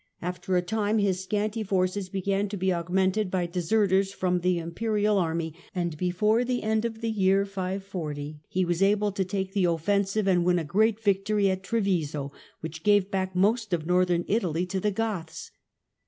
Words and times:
After 0.19 0.57
a 0.57 0.63
time 0.63 0.97
his 0.97 1.21
scanty 1.21 1.61
forces 1.61 2.09
began 2.09 2.49
to 2.49 2.57
be 2.57 2.73
augmented 2.73 3.29
by 3.29 3.45
deserters 3.45 4.11
from 4.11 4.39
the 4.39 4.57
Imperial 4.57 5.19
army, 5.19 5.53
and 5.75 5.95
before 5.95 6.43
the 6.43 6.63
end 6.63 6.85
of 6.85 7.01
the 7.01 7.11
year 7.11 7.45
540 7.45 8.39
he 8.49 8.65
was 8.65 8.81
able 8.81 9.11
to 9.11 9.23
take 9.23 9.53
the 9.53 9.65
offensive 9.65 10.27
and 10.27 10.43
win 10.43 10.57
a 10.57 10.63
great 10.63 10.99
victory 11.03 11.51
at 11.51 11.61
Treviso, 11.61 12.31
which 12.61 12.81
gave 12.81 13.11
back 13.11 13.35
most 13.35 13.73
of 13.73 13.85
Northern 13.85 14.25
Italy 14.27 14.65
to 14.65 14.79
the 14.79 14.89
Goths. 14.89 15.51